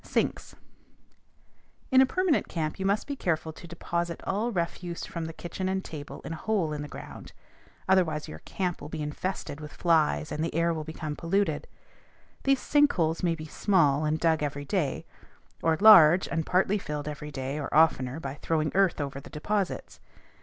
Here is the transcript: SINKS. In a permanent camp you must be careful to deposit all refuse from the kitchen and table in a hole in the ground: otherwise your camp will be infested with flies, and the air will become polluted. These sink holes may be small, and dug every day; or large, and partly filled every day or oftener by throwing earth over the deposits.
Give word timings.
SINKS. 0.03 0.55
In 1.91 2.01
a 2.01 2.07
permanent 2.07 2.47
camp 2.47 2.79
you 2.79 2.87
must 2.87 3.05
be 3.05 3.15
careful 3.15 3.53
to 3.53 3.67
deposit 3.67 4.19
all 4.25 4.51
refuse 4.51 5.05
from 5.05 5.25
the 5.25 5.31
kitchen 5.31 5.69
and 5.69 5.85
table 5.85 6.21
in 6.21 6.33
a 6.33 6.37
hole 6.37 6.73
in 6.73 6.81
the 6.81 6.87
ground: 6.87 7.33
otherwise 7.87 8.27
your 8.27 8.39
camp 8.39 8.81
will 8.81 8.89
be 8.89 9.03
infested 9.03 9.61
with 9.61 9.71
flies, 9.71 10.31
and 10.31 10.43
the 10.43 10.55
air 10.55 10.73
will 10.73 10.83
become 10.83 11.15
polluted. 11.15 11.67
These 12.45 12.61
sink 12.61 12.91
holes 12.93 13.21
may 13.21 13.35
be 13.35 13.45
small, 13.45 14.03
and 14.03 14.19
dug 14.19 14.41
every 14.41 14.65
day; 14.65 15.05
or 15.61 15.77
large, 15.79 16.27
and 16.27 16.47
partly 16.47 16.79
filled 16.79 17.07
every 17.07 17.29
day 17.29 17.59
or 17.59 17.71
oftener 17.71 18.19
by 18.19 18.39
throwing 18.41 18.71
earth 18.73 18.99
over 18.99 19.19
the 19.19 19.29
deposits. 19.29 19.99